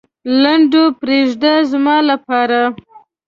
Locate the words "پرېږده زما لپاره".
1.01-2.61